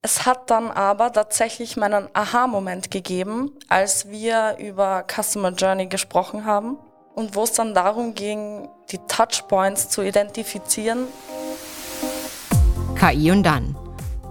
Es 0.00 0.26
hat 0.26 0.48
dann 0.48 0.70
aber 0.70 1.12
tatsächlich 1.12 1.76
meinen 1.76 2.08
Aha-Moment 2.12 2.92
gegeben, 2.92 3.50
als 3.68 4.08
wir 4.08 4.56
über 4.58 5.04
Customer 5.04 5.50
Journey 5.50 5.86
gesprochen 5.86 6.44
haben 6.44 6.76
und 7.16 7.34
wo 7.34 7.42
es 7.42 7.52
dann 7.52 7.74
darum 7.74 8.14
ging, 8.14 8.68
die 8.92 8.98
Touchpoints 9.08 9.88
zu 9.88 10.02
identifizieren. 10.02 11.08
KI 12.94 13.32
und 13.32 13.42
dann. 13.42 13.76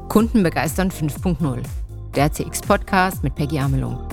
Kunden 0.07 0.41
begeistern 0.41 0.89
5.0. 0.89 1.61
Der 2.15 2.31
CX-Podcast 2.31 3.21
mit 3.23 3.35
Peggy 3.35 3.59
Amelung. 3.59 4.07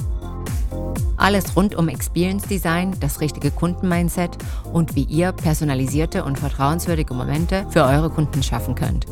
Alles 1.16 1.54
rund 1.54 1.76
um 1.76 1.88
Experience 1.88 2.48
Design, 2.48 2.96
das 2.98 3.20
richtige 3.20 3.52
Kundenmindset 3.52 4.36
und 4.72 4.96
wie 4.96 5.04
ihr 5.04 5.30
personalisierte 5.30 6.24
und 6.24 6.36
vertrauenswürdige 6.36 7.14
Momente 7.14 7.64
für 7.70 7.84
eure 7.84 8.10
Kunden 8.10 8.42
schaffen 8.42 8.74
könnt. 8.74 9.06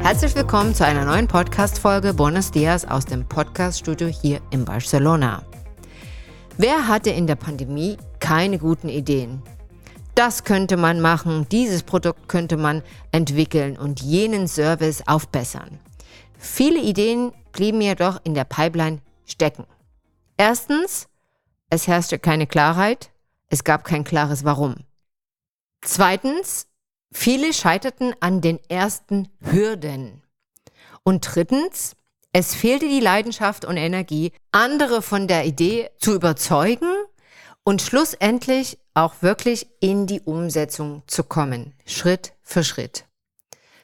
Herzlich 0.00 0.34
willkommen 0.36 0.74
zu 0.74 0.86
einer 0.86 1.04
neuen 1.04 1.26
Podcast-Folge 1.26 2.14
Buenos 2.14 2.50
Dias 2.50 2.84
aus 2.84 3.04
dem 3.04 3.28
Podcast-Studio 3.28 4.06
hier 4.06 4.40
in 4.50 4.64
Barcelona. 4.64 5.42
Wer 6.56 6.88
hatte 6.88 7.10
in 7.10 7.26
der 7.26 7.34
Pandemie 7.34 7.98
keine 8.20 8.58
guten 8.58 8.88
Ideen? 8.88 9.42
Das 10.14 10.44
könnte 10.44 10.76
man 10.76 11.00
machen, 11.00 11.46
dieses 11.50 11.82
Produkt 11.82 12.28
könnte 12.28 12.56
man 12.56 12.82
entwickeln 13.12 13.76
und 13.76 14.00
jenen 14.00 14.48
Service 14.48 15.02
aufbessern. 15.06 15.78
Viele 16.38 16.80
Ideen 16.80 17.32
blieben 17.52 17.80
jedoch 17.80 18.20
in 18.24 18.34
der 18.34 18.44
Pipeline 18.44 19.00
stecken. 19.26 19.66
Erstens, 20.36 21.08
es 21.70 21.86
herrschte 21.86 22.18
keine 22.18 22.46
Klarheit, 22.46 23.10
es 23.50 23.64
gab 23.64 23.84
kein 23.84 24.04
klares 24.04 24.44
Warum. 24.44 24.76
Zweitens, 25.82 26.66
Viele 27.12 27.52
scheiterten 27.52 28.14
an 28.20 28.40
den 28.40 28.58
ersten 28.68 29.28
Hürden. 29.40 30.22
Und 31.02 31.26
drittens, 31.34 31.96
es 32.32 32.54
fehlte 32.54 32.86
die 32.86 33.00
Leidenschaft 33.00 33.64
und 33.64 33.76
Energie, 33.76 34.32
andere 34.52 35.00
von 35.00 35.26
der 35.26 35.46
Idee 35.46 35.90
zu 35.98 36.14
überzeugen 36.14 36.90
und 37.64 37.80
schlussendlich 37.82 38.78
auch 38.94 39.22
wirklich 39.22 39.68
in 39.80 40.06
die 40.06 40.20
Umsetzung 40.20 41.02
zu 41.06 41.24
kommen, 41.24 41.74
Schritt 41.86 42.34
für 42.42 42.64
Schritt. 42.64 43.06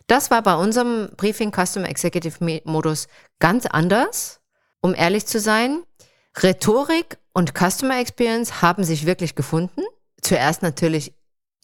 Das 0.06 0.30
war 0.30 0.42
bei 0.42 0.54
unserem 0.54 1.10
Briefing 1.16 1.50
Custom 1.50 1.84
Executive 1.84 2.60
Modus 2.64 3.08
ganz 3.38 3.64
anders, 3.64 4.40
um 4.80 4.94
ehrlich 4.94 5.24
zu 5.24 5.40
sein. 5.40 5.82
Rhetorik 6.42 7.18
und 7.32 7.54
Customer 7.54 7.98
Experience 7.98 8.60
haben 8.60 8.84
sich 8.84 9.06
wirklich 9.06 9.34
gefunden. 9.34 9.80
Zuerst 10.20 10.62
natürlich 10.62 11.14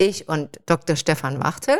ich 0.01 0.29
und 0.29 0.61
Dr. 0.67 0.97
Stefan 0.97 1.43
Wachtel. 1.43 1.79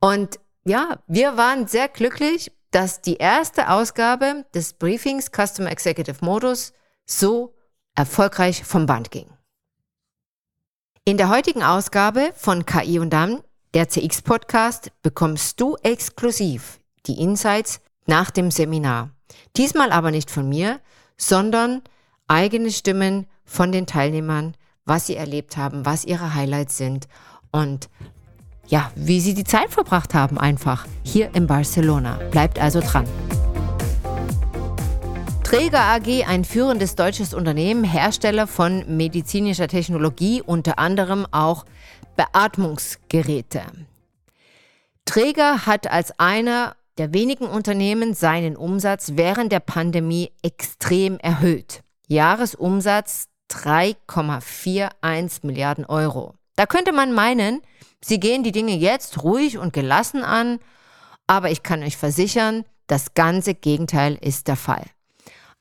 Und 0.00 0.40
ja, 0.64 0.98
wir 1.06 1.36
waren 1.36 1.66
sehr 1.66 1.88
glücklich, 1.88 2.52
dass 2.70 3.02
die 3.02 3.16
erste 3.16 3.68
Ausgabe 3.70 4.46
des 4.54 4.72
Briefings 4.72 5.30
Customer 5.30 5.70
Executive 5.70 6.24
Modus 6.24 6.72
so 7.04 7.54
erfolgreich 7.94 8.64
vom 8.64 8.86
Band 8.86 9.10
ging. 9.10 9.26
In 11.04 11.18
der 11.18 11.28
heutigen 11.28 11.62
Ausgabe 11.62 12.32
von 12.34 12.64
KI 12.64 12.98
und 12.98 13.10
dann, 13.10 13.42
der 13.74 13.88
CX 13.88 14.22
Podcast, 14.22 14.92
bekommst 15.02 15.60
du 15.60 15.76
exklusiv 15.82 16.78
die 17.06 17.20
Insights 17.20 17.80
nach 18.06 18.30
dem 18.30 18.50
Seminar. 18.50 19.10
Diesmal 19.56 19.92
aber 19.92 20.10
nicht 20.10 20.30
von 20.30 20.48
mir, 20.48 20.80
sondern 21.16 21.82
eigene 22.28 22.70
Stimmen 22.70 23.26
von 23.44 23.72
den 23.72 23.86
Teilnehmern 23.86 24.56
was 24.84 25.06
sie 25.06 25.16
erlebt 25.16 25.56
haben, 25.56 25.86
was 25.86 26.04
ihre 26.04 26.34
Highlights 26.34 26.76
sind 26.76 27.08
und 27.50 27.88
ja, 28.66 28.90
wie 28.94 29.20
sie 29.20 29.34
die 29.34 29.44
Zeit 29.44 29.70
verbracht 29.70 30.14
haben 30.14 30.38
einfach 30.38 30.86
hier 31.02 31.34
in 31.34 31.46
Barcelona. 31.46 32.18
Bleibt 32.30 32.58
also 32.58 32.80
dran. 32.80 33.06
Träger 35.44 35.80
AG, 35.80 36.24
ein 36.26 36.44
führendes 36.44 36.94
deutsches 36.94 37.34
Unternehmen, 37.34 37.84
Hersteller 37.84 38.46
von 38.46 38.96
medizinischer 38.96 39.68
Technologie, 39.68 40.40
unter 40.40 40.78
anderem 40.78 41.26
auch 41.30 41.66
Beatmungsgeräte. 42.16 43.60
Träger 45.04 45.66
hat 45.66 45.90
als 45.90 46.18
einer 46.18 46.74
der 46.96 47.12
wenigen 47.12 47.46
Unternehmen 47.46 48.14
seinen 48.14 48.56
Umsatz 48.56 49.12
während 49.16 49.52
der 49.52 49.60
Pandemie 49.60 50.32
extrem 50.42 51.18
erhöht. 51.18 51.82
Jahresumsatz 52.08 53.28
3,41 53.56 55.46
Milliarden 55.46 55.84
Euro. 55.84 56.34
Da 56.56 56.66
könnte 56.66 56.92
man 56.92 57.12
meinen, 57.12 57.62
sie 58.02 58.20
gehen 58.20 58.42
die 58.42 58.52
Dinge 58.52 58.76
jetzt 58.76 59.22
ruhig 59.22 59.58
und 59.58 59.72
gelassen 59.72 60.22
an, 60.24 60.58
aber 61.26 61.50
ich 61.50 61.62
kann 61.62 61.82
euch 61.82 61.96
versichern, 61.96 62.64
das 62.86 63.14
ganze 63.14 63.54
Gegenteil 63.54 64.18
ist 64.20 64.48
der 64.48 64.56
Fall. 64.56 64.84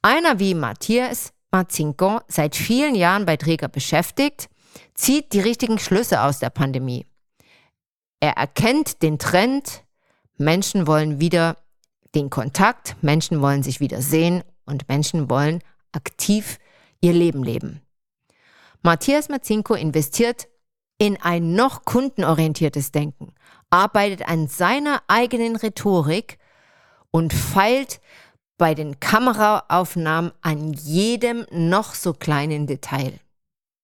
Einer 0.01 0.39
wie 0.39 0.53
Matthias 0.53 1.33
Marzinko, 1.51 2.21
seit 2.27 2.55
vielen 2.55 2.95
Jahren 2.95 3.25
bei 3.25 3.37
Träger 3.37 3.67
beschäftigt, 3.67 4.49
zieht 4.93 5.33
die 5.33 5.41
richtigen 5.41 5.79
Schlüsse 5.79 6.21
aus 6.21 6.39
der 6.39 6.49
Pandemie. 6.49 7.05
Er 8.19 8.33
erkennt 8.37 9.01
den 9.01 9.19
Trend, 9.19 9.83
Menschen 10.37 10.87
wollen 10.87 11.19
wieder 11.19 11.57
den 12.15 12.29
Kontakt, 12.29 12.95
Menschen 13.01 13.41
wollen 13.41 13.63
sich 13.63 13.79
wieder 13.79 14.01
sehen 14.01 14.43
und 14.65 14.87
Menschen 14.87 15.29
wollen 15.29 15.61
aktiv 15.91 16.57
ihr 17.01 17.13
Leben 17.13 17.43
leben. 17.43 17.81
Matthias 18.83 19.29
Mazinko 19.29 19.73
investiert 19.73 20.47
in 20.97 21.19
ein 21.21 21.53
noch 21.53 21.83
kundenorientiertes 21.83 22.91
Denken, 22.91 23.33
arbeitet 23.69 24.27
an 24.27 24.47
seiner 24.47 25.01
eigenen 25.07 25.55
Rhetorik 25.55 26.37
und 27.11 27.33
feilt 27.33 27.99
bei 28.57 28.75
den 28.75 28.99
Kameraaufnahmen 28.99 30.31
an 30.41 30.73
jedem 30.73 31.45
noch 31.51 31.95
so 31.95 32.13
kleinen 32.13 32.67
Detail. 32.67 33.19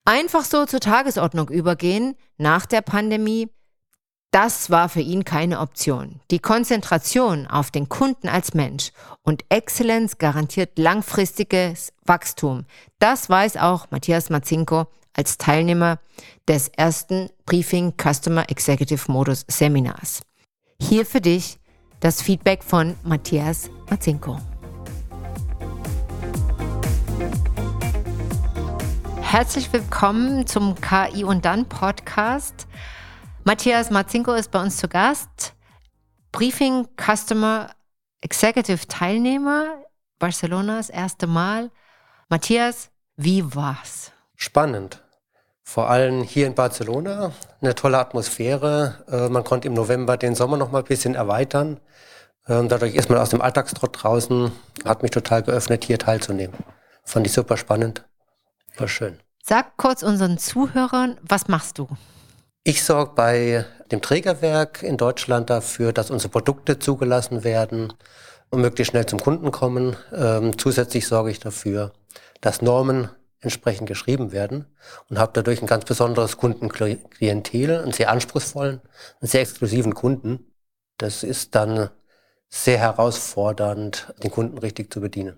Einfach 0.05 0.45
so 0.45 0.65
zur 0.65 0.79
Tagesordnung 0.79 1.49
übergehen 1.49 2.15
nach 2.37 2.65
der 2.65 2.81
Pandemie 2.81 3.49
das 4.37 4.69
war 4.69 4.87
für 4.87 5.01
ihn 5.01 5.25
keine 5.25 5.59
Option. 5.61 6.19
Die 6.29 6.37
Konzentration 6.37 7.47
auf 7.47 7.71
den 7.71 7.89
Kunden 7.89 8.29
als 8.29 8.53
Mensch 8.53 8.91
und 9.23 9.43
Exzellenz 9.49 10.19
garantiert 10.19 10.77
langfristiges 10.77 11.91
Wachstum. 12.05 12.65
Das 12.99 13.31
weiß 13.31 13.57
auch 13.57 13.87
Matthias 13.89 14.29
Mazinko 14.29 14.85
als 15.13 15.39
Teilnehmer 15.39 15.97
des 16.47 16.67
ersten 16.67 17.31
Briefing 17.47 17.95
Customer 17.97 18.47
Executive 18.47 19.11
Modus 19.11 19.43
Seminars. 19.47 20.21
Hier 20.79 21.07
für 21.07 21.19
dich 21.19 21.57
das 21.99 22.21
Feedback 22.21 22.63
von 22.63 22.93
Matthias 23.01 23.71
Mazinko. 23.89 24.37
Herzlich 29.19 29.73
willkommen 29.73 30.45
zum 30.45 30.75
KI 30.75 31.23
und 31.23 31.43
dann 31.43 31.65
Podcast. 31.65 32.67
Matthias 33.47 33.89
Marzinko 33.89 34.33
ist 34.33 34.51
bei 34.51 34.61
uns 34.61 34.75
zu 34.75 34.89
Gast. 34.89 35.53
Briefing 36.33 36.85
Customer 36.97 37.69
Executive 38.19 38.85
Teilnehmer, 38.89 39.85
Barcelona 40.19 40.75
das 40.75 40.89
erste 40.89 41.27
Mal. 41.27 41.71
Matthias, 42.27 42.89
wie 43.15 43.55
war's? 43.55 44.11
Spannend. 44.35 45.01
Vor 45.63 45.89
allem 45.89 46.23
hier 46.23 46.45
in 46.45 46.55
Barcelona 46.55 47.31
eine 47.61 47.73
tolle 47.73 47.99
Atmosphäre. 47.99 49.05
Äh, 49.09 49.29
man 49.29 49.45
konnte 49.45 49.69
im 49.69 49.75
November 49.75 50.17
den 50.17 50.35
Sommer 50.35 50.57
noch 50.57 50.73
mal 50.73 50.79
ein 50.79 50.83
bisschen 50.83 51.15
erweitern. 51.15 51.79
Ähm, 52.49 52.67
dadurch 52.67 52.95
ist 52.95 53.09
man 53.09 53.17
aus 53.17 53.29
dem 53.29 53.41
Alltagstrott 53.41 54.03
draußen. 54.03 54.51
Hat 54.83 55.03
mich 55.03 55.11
total 55.11 55.43
geöffnet, 55.43 55.85
hier 55.85 55.99
teilzunehmen. 55.99 56.57
Fand 57.05 57.25
ich 57.25 57.31
super 57.31 57.55
spannend. 57.55 58.03
War 58.75 58.89
schön. 58.89 59.21
Sag 59.41 59.77
kurz 59.77 60.03
unseren 60.03 60.37
Zuhörern, 60.37 61.17
was 61.21 61.47
machst 61.47 61.77
du? 61.77 61.87
Ich 62.69 62.83
sorge 62.83 63.13
bei 63.15 63.65
dem 63.93 64.01
Trägerwerk 64.01 64.83
in 64.83 64.97
Deutschland 64.97 65.49
dafür, 65.49 65.93
dass 65.93 66.11
unsere 66.11 66.29
Produkte 66.29 66.77
zugelassen 66.77 67.45
werden 67.45 67.93
und 68.49 68.59
möglichst 68.59 68.91
schnell 68.91 69.05
zum 69.05 69.21
Kunden 69.21 69.51
kommen. 69.51 69.95
Ähm, 70.13 70.57
zusätzlich 70.57 71.07
sorge 71.07 71.31
ich 71.31 71.39
dafür, 71.39 71.93
dass 72.41 72.61
Normen 72.61 73.07
entsprechend 73.39 73.87
geschrieben 73.87 74.33
werden 74.33 74.65
und 75.09 75.17
habe 75.17 75.31
dadurch 75.33 75.61
ein 75.61 75.67
ganz 75.67 75.85
besonderes 75.85 76.35
Kundenklientel, 76.35 77.83
einen 77.83 77.93
sehr 77.93 78.11
anspruchsvollen, 78.11 78.81
einen 79.21 79.29
sehr 79.29 79.39
exklusiven 79.39 79.93
Kunden. 79.93 80.51
Das 80.97 81.23
ist 81.23 81.55
dann 81.55 81.89
sehr 82.49 82.79
herausfordernd, 82.79 84.13
den 84.21 84.31
Kunden 84.31 84.57
richtig 84.57 84.91
zu 84.91 84.99
bedienen. 84.99 85.37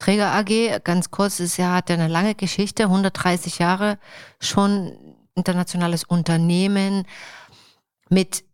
Träger 0.00 0.32
AG, 0.32 0.82
ganz 0.82 1.12
kurz, 1.12 1.38
ist 1.38 1.56
ja, 1.56 1.72
hat 1.72 1.88
ja 1.88 1.94
eine 1.94 2.08
lange 2.08 2.34
Geschichte, 2.34 2.82
130 2.82 3.60
Jahre 3.60 3.96
schon 4.40 5.14
internationales 5.34 6.04
Unternehmen 6.04 7.06
mit 8.08 8.44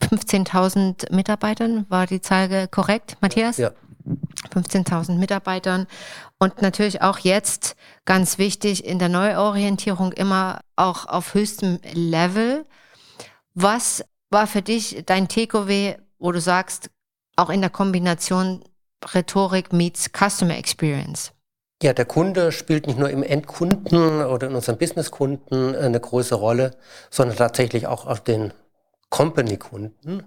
15.000 0.00 1.14
Mitarbeitern. 1.14 1.86
War 1.88 2.06
die 2.06 2.20
Zahl 2.20 2.68
korrekt, 2.68 3.16
Matthias? 3.20 3.58
Ja. 3.58 3.70
15.000 4.52 5.18
Mitarbeitern 5.18 5.86
und 6.38 6.60
natürlich 6.60 7.02
auch 7.02 7.18
jetzt 7.18 7.76
ganz 8.04 8.36
wichtig 8.36 8.84
in 8.84 8.98
der 8.98 9.08
Neuorientierung 9.08 10.12
immer 10.12 10.60
auch 10.74 11.06
auf 11.06 11.34
höchstem 11.34 11.78
Level. 11.92 12.66
Was 13.54 14.04
war 14.30 14.48
für 14.48 14.62
dich 14.62 15.04
dein 15.06 15.28
TKW, 15.28 15.96
wo 16.18 16.32
du 16.32 16.40
sagst, 16.40 16.90
auch 17.36 17.48
in 17.48 17.60
der 17.60 17.70
Kombination 17.70 18.64
Rhetorik 19.14 19.72
meets 19.72 20.10
Customer 20.12 20.56
Experience. 20.56 21.32
Ja, 21.82 21.92
der 21.92 22.04
Kunde 22.04 22.52
spielt 22.52 22.86
nicht 22.86 22.96
nur 22.96 23.10
im 23.10 23.24
Endkunden 23.24 24.24
oder 24.24 24.46
in 24.46 24.54
unseren 24.54 24.78
Businesskunden 24.78 25.74
eine 25.74 25.98
große 25.98 26.36
Rolle, 26.36 26.76
sondern 27.10 27.36
tatsächlich 27.36 27.88
auch 27.88 28.06
auf 28.06 28.20
den 28.20 28.52
Company-Kunden. 29.10 30.22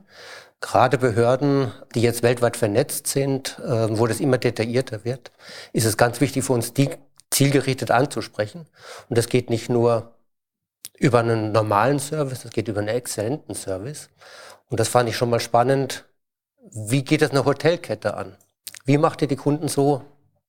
Gerade 0.60 0.98
Behörden, 0.98 1.72
die 1.94 2.02
jetzt 2.02 2.24
weltweit 2.24 2.58
vernetzt 2.58 3.08
sind, 3.08 3.58
äh, 3.60 3.98
wo 3.98 4.06
das 4.06 4.20
immer 4.20 4.38
detaillierter 4.38 5.06
wird, 5.06 5.32
ist 5.72 5.86
es 5.86 5.96
ganz 5.96 6.20
wichtig 6.20 6.44
für 6.44 6.52
uns, 6.52 6.74
die 6.74 6.90
zielgerichtet 7.32 7.90
anzusprechen. 7.90 8.68
Und 9.08 9.18
das 9.18 9.30
geht 9.30 9.50
nicht 9.50 9.70
nur 9.70 10.14
über 10.98 11.20
einen 11.20 11.54
normalen 11.54 12.00
Service, 12.00 12.44
das 12.44 12.52
geht 12.52 12.68
über 12.68 12.80
einen 12.80 12.90
exzellenten 12.90 13.56
Service. 13.56 14.10
Und 14.68 14.82
das 14.82 14.90
fand 14.90 15.08
ich 15.08 15.16
schon 15.16 15.30
mal 15.30 15.40
spannend. 15.40 16.04
Wie 16.70 17.06
geht 17.06 17.22
das 17.22 17.32
eine 17.32 17.46
Hotelkette 17.46 18.16
an? 18.16 18.36
Wie 18.84 18.98
macht 18.98 19.22
ihr 19.22 19.30
die 19.30 19.38
Kunden 19.38 19.70
so 19.70 20.02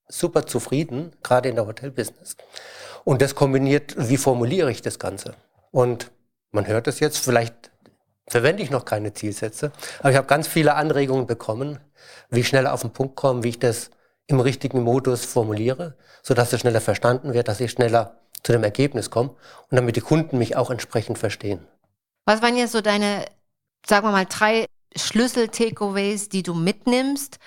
super 0.07 0.45
zufrieden, 0.45 1.11
gerade 1.23 1.49
in 1.49 1.55
der 1.55 1.67
Hotelbusiness? 1.67 2.37
Und 3.03 3.21
das 3.21 3.35
kombiniert, 3.35 3.95
wie 3.97 4.17
formuliere 4.17 4.71
ich 4.71 4.81
das 4.81 4.99
Ganze? 4.99 5.35
Und 5.71 6.11
man 6.51 6.67
hört 6.67 6.87
es 6.87 6.99
jetzt, 6.99 7.17
vielleicht 7.17 7.71
verwende 8.27 8.63
ich 8.63 8.69
noch 8.69 8.85
keine 8.85 9.13
Zielsätze, 9.13 9.71
aber 9.99 10.11
ich 10.11 10.17
habe 10.17 10.27
ganz 10.27 10.47
viele 10.47 10.75
Anregungen 10.75 11.27
bekommen, 11.27 11.79
wie 12.29 12.41
ich 12.41 12.47
schneller 12.47 12.73
auf 12.73 12.81
den 12.81 12.91
Punkt 12.91 13.15
komme, 13.15 13.43
wie 13.43 13.49
ich 13.49 13.59
das 13.59 13.91
im 14.27 14.39
richtigen 14.39 14.83
Modus 14.83 15.25
formuliere, 15.25 15.95
sodass 16.21 16.51
es 16.51 16.59
schneller 16.59 16.81
verstanden 16.81 17.33
wird, 17.33 17.47
dass 17.47 17.61
ich 17.61 17.71
schneller 17.71 18.17
zu 18.43 18.51
dem 18.51 18.63
Ergebnis 18.63 19.09
komme 19.09 19.29
und 19.29 19.75
damit 19.77 19.95
die 19.95 20.01
Kunden 20.01 20.37
mich 20.37 20.55
auch 20.55 20.69
entsprechend 20.69 21.17
verstehen. 21.17 21.65
Was 22.25 22.41
waren 22.41 22.57
jetzt 22.57 22.73
so 22.73 22.81
deine, 22.81 23.25
sagen 23.85 24.05
wir 24.05 24.11
mal, 24.11 24.25
drei 24.25 24.65
Schlüssel-Takeaways, 24.95 26.29
die 26.29 26.43
du 26.43 26.53
mitnimmst 26.53 27.39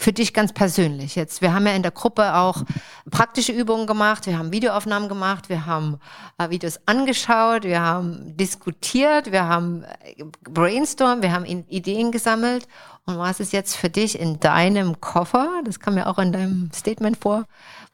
für 0.00 0.12
dich 0.12 0.32
ganz 0.32 0.52
persönlich 0.52 1.14
jetzt? 1.14 1.42
Wir 1.42 1.52
haben 1.52 1.66
ja 1.66 1.74
in 1.74 1.82
der 1.82 1.90
Gruppe 1.92 2.34
auch 2.34 2.62
praktische 3.10 3.52
Übungen 3.52 3.86
gemacht, 3.86 4.26
wir 4.26 4.38
haben 4.38 4.52
Videoaufnahmen 4.52 5.08
gemacht, 5.08 5.48
wir 5.48 5.66
haben 5.66 6.00
äh, 6.38 6.48
Videos 6.48 6.80
angeschaut, 6.86 7.64
wir 7.64 7.80
haben 7.80 8.36
diskutiert, 8.36 9.30
wir 9.30 9.46
haben 9.46 9.84
äh, 9.84 10.24
brainstormt, 10.42 11.22
wir 11.22 11.32
haben 11.32 11.44
Ideen 11.44 12.12
gesammelt. 12.12 12.66
Und 13.04 13.18
was 13.18 13.40
ist 13.40 13.52
jetzt 13.52 13.76
für 13.76 13.90
dich 13.90 14.18
in 14.18 14.40
deinem 14.40 15.00
Koffer? 15.00 15.62
Das 15.64 15.80
kam 15.80 15.98
ja 15.98 16.06
auch 16.06 16.18
in 16.18 16.32
deinem 16.32 16.70
Statement 16.74 17.18
vor. 17.18 17.44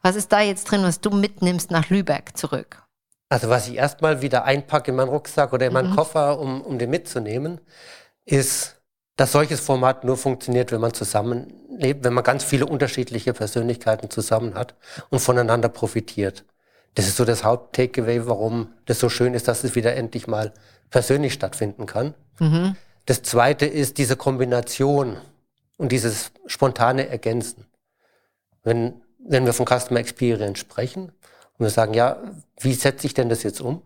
Was 0.01 0.15
ist 0.15 0.31
da 0.31 0.41
jetzt 0.41 0.65
drin, 0.65 0.83
was 0.83 1.01
du 1.01 1.09
mitnimmst 1.09 1.71
nach 1.71 1.89
Lübeck 1.89 2.37
zurück? 2.37 2.83
Also 3.29 3.49
was 3.49 3.67
ich 3.67 3.75
erstmal 3.75 4.21
wieder 4.21 4.45
einpacke 4.45 4.91
in 4.91 4.97
meinen 4.97 5.09
Rucksack 5.09 5.51
oder 5.51 5.67
in 5.67 5.73
meinen 5.73 5.91
mhm. 5.91 5.95
Koffer, 5.95 6.39
um, 6.39 6.61
um 6.61 6.79
den 6.79 6.89
mitzunehmen, 6.89 7.59
ist 8.25 8.76
dass 9.17 9.31
solches 9.31 9.59
Format 9.59 10.03
nur 10.03 10.15
funktioniert, 10.15 10.71
wenn 10.71 10.79
man 10.79 10.93
zusammenlebt, 10.93 12.03
wenn 12.03 12.13
man 12.13 12.23
ganz 12.23 12.43
viele 12.43 12.67
unterschiedliche 12.67 13.33
Persönlichkeiten 13.33 14.09
zusammen 14.09 14.53
hat 14.53 14.75
und 15.09 15.19
voneinander 15.19 15.69
profitiert. 15.69 16.45
Das 16.93 17.07
ist 17.07 17.17
so 17.17 17.25
das 17.25 17.43
Haupt-Takeaway, 17.43 18.27
warum 18.27 18.73
das 18.85 18.99
so 18.99 19.09
schön 19.09 19.33
ist, 19.33 19.47
dass 19.47 19.63
es 19.63 19.75
wieder 19.75 19.95
endlich 19.95 20.27
mal 20.27 20.53
persönlich 20.89 21.33
stattfinden 21.33 21.87
kann. 21.87 22.13
Mhm. 22.39 22.75
Das 23.05 23.23
zweite 23.23 23.65
ist 23.65 23.97
diese 23.97 24.15
Kombination 24.15 25.17
und 25.77 25.91
dieses 25.91 26.31
spontane 26.45 27.07
Ergänzen. 27.07 27.65
Wenn, 28.63 29.01
wenn 29.19 29.45
wir 29.45 29.53
von 29.53 29.65
Customer 29.65 29.99
Experience 29.99 30.59
sprechen 30.59 31.11
und 31.57 31.65
wir 31.65 31.69
sagen, 31.69 31.93
ja, 31.93 32.21
wie 32.59 32.73
setze 32.73 33.07
ich 33.07 33.13
denn 33.13 33.29
das 33.29 33.43
jetzt 33.43 33.61
um? 33.61 33.81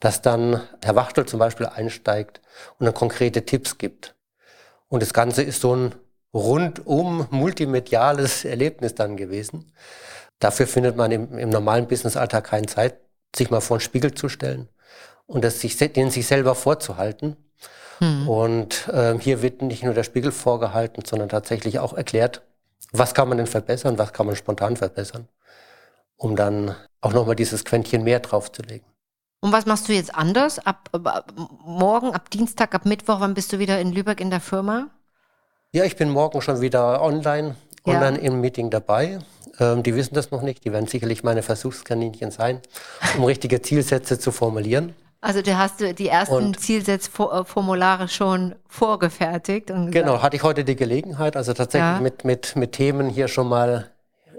Dass 0.00 0.22
dann 0.22 0.60
Herr 0.82 0.96
Wachtel 0.96 1.24
zum 1.24 1.38
Beispiel 1.38 1.66
einsteigt 1.66 2.40
und 2.78 2.86
dann 2.86 2.94
konkrete 2.94 3.44
Tipps 3.46 3.78
gibt. 3.78 4.13
Und 4.88 5.02
das 5.02 5.12
Ganze 5.12 5.42
ist 5.42 5.60
so 5.60 5.74
ein 5.74 5.94
rundum 6.32 7.26
multimediales 7.30 8.44
Erlebnis 8.44 8.94
dann 8.94 9.16
gewesen. 9.16 9.72
Dafür 10.40 10.66
findet 10.66 10.96
man 10.96 11.12
im, 11.12 11.38
im 11.38 11.48
normalen 11.48 11.86
Businessalltag 11.86 12.44
keine 12.44 12.66
Zeit, 12.66 12.96
sich 13.34 13.50
mal 13.50 13.60
vor 13.60 13.78
den 13.78 13.82
Spiegel 13.82 14.14
zu 14.14 14.28
stellen 14.28 14.68
und 15.26 15.44
das 15.44 15.60
sich, 15.60 15.76
den 15.76 16.10
sich 16.10 16.26
selber 16.26 16.54
vorzuhalten. 16.54 17.36
Hm. 17.98 18.28
Und 18.28 18.88
äh, 18.88 19.16
hier 19.18 19.42
wird 19.42 19.62
nicht 19.62 19.84
nur 19.84 19.94
der 19.94 20.02
Spiegel 20.02 20.32
vorgehalten, 20.32 21.04
sondern 21.04 21.28
tatsächlich 21.28 21.78
auch 21.78 21.94
erklärt, 21.94 22.42
was 22.92 23.14
kann 23.14 23.28
man 23.28 23.38
denn 23.38 23.46
verbessern, 23.46 23.98
was 23.98 24.12
kann 24.12 24.26
man 24.26 24.36
spontan 24.36 24.76
verbessern, 24.76 25.28
um 26.16 26.36
dann 26.36 26.74
auch 27.00 27.12
nochmal 27.12 27.36
dieses 27.36 27.64
Quäntchen 27.64 28.04
mehr 28.04 28.20
draufzulegen. 28.20 28.86
Und 29.44 29.52
was 29.52 29.66
machst 29.66 29.90
du 29.90 29.92
jetzt 29.92 30.14
anders? 30.14 30.58
Ab, 30.58 30.88
ab, 30.92 31.34
morgen, 31.66 32.14
ab 32.14 32.30
Dienstag, 32.30 32.74
ab 32.74 32.86
Mittwoch, 32.86 33.20
wann 33.20 33.34
bist 33.34 33.52
du 33.52 33.58
wieder 33.58 33.78
in 33.78 33.92
Lübeck 33.92 34.18
in 34.18 34.30
der 34.30 34.40
Firma? 34.40 34.86
Ja, 35.70 35.84
ich 35.84 35.96
bin 35.96 36.08
morgen 36.08 36.40
schon 36.40 36.62
wieder 36.62 37.02
online, 37.02 37.54
ja. 37.84 37.92
online 37.92 38.16
im 38.20 38.40
Meeting 38.40 38.70
dabei. 38.70 39.18
Ähm, 39.60 39.82
die 39.82 39.94
wissen 39.94 40.14
das 40.14 40.30
noch 40.30 40.40
nicht. 40.40 40.64
Die 40.64 40.72
werden 40.72 40.86
sicherlich 40.86 41.24
meine 41.24 41.42
Versuchskaninchen 41.42 42.30
sein, 42.30 42.62
um 43.18 43.24
richtige 43.24 43.60
Zielsätze 43.60 44.18
zu 44.18 44.32
formulieren. 44.32 44.94
Also 45.20 45.42
du 45.42 45.58
hast 45.58 45.80
die 45.98 46.08
ersten 46.08 46.54
Zielsetzformulare 46.56 48.08
schon 48.08 48.54
vorgefertigt. 48.66 49.70
Und 49.70 49.90
genau, 49.90 50.22
hatte 50.22 50.36
ich 50.36 50.42
heute 50.42 50.64
die 50.64 50.74
Gelegenheit, 50.74 51.36
also 51.36 51.52
tatsächlich 51.52 51.96
ja. 51.96 52.00
mit, 52.00 52.24
mit, 52.24 52.56
mit 52.56 52.72
Themen 52.72 53.10
hier 53.10 53.28
schon 53.28 53.50
mal 53.50 53.90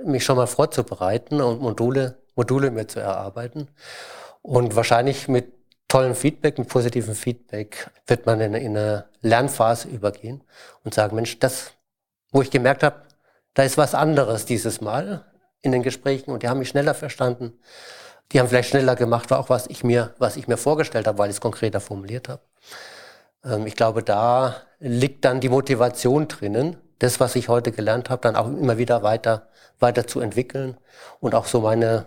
mich 0.04 0.26
schon 0.26 0.36
mal 0.36 0.48
vorzubereiten 0.48 1.42
und 1.42 1.62
Module, 1.62 2.18
Module 2.36 2.72
mir 2.72 2.88
zu 2.88 3.02
erarbeiten. 3.02 3.68
Und 4.46 4.76
wahrscheinlich 4.76 5.28
mit 5.28 5.54
tollem 5.88 6.14
Feedback, 6.14 6.60
mit 6.60 6.68
positivem 6.68 7.16
Feedback 7.16 7.90
wird 8.06 8.28
man 8.28 8.40
in, 8.42 8.54
in 8.54 8.78
eine 8.78 9.06
Lernphase 9.22 9.88
übergehen 9.88 10.44
und 10.84 10.94
sagen, 10.94 11.16
Mensch, 11.16 11.40
das, 11.40 11.72
wo 12.32 12.44
ich 12.44 12.52
gemerkt 12.52 12.84
habe, 12.84 13.02
da 13.56 13.64
ist 13.64 13.76
was 13.76 13.96
anderes 13.96 14.46
dieses 14.46 14.82
Mal 14.82 15.26
in 15.64 15.72
den 15.72 15.82
Gesprächen 15.82 16.30
und 16.30 16.44
die 16.44 16.48
haben 16.48 16.60
mich 16.60 16.70
schneller 16.70 16.94
verstanden. 16.94 17.54
Die 18.32 18.40
haben 18.40 18.48
vielleicht 18.48 18.70
schneller 18.70 18.96
gemacht, 18.96 19.32
war 19.32 19.40
auch 19.40 19.50
was 19.50 19.66
ich 19.66 19.84
mir, 19.84 20.14
was 20.20 20.38
ich 20.38 20.48
mir 20.48 20.58
vorgestellt 20.58 21.08
habe, 21.08 21.18
weil 21.18 21.32
ich 21.32 21.38
es 21.38 21.42
konkreter 21.42 21.80
formuliert 21.80 22.30
habe. 22.30 22.44
Ähm, 23.44 23.66
ich 23.66 23.76
glaube, 23.76 24.04
da 24.04 24.58
liegt 24.78 25.26
dann 25.26 25.40
die 25.40 25.50
Motivation 25.50 26.28
drinnen, 26.28 26.78
das, 27.00 27.20
was 27.20 27.36
ich 27.36 27.50
heute 27.50 27.72
gelernt 27.72 28.12
habe, 28.12 28.22
dann 28.22 28.36
auch 28.36 28.46
immer 28.46 28.78
wieder 28.78 29.02
weiter, 29.02 29.48
weiter 29.80 30.06
zu 30.06 30.20
entwickeln 30.20 30.78
und 31.20 31.34
auch 31.34 31.48
so 31.48 31.62
meine 31.62 32.06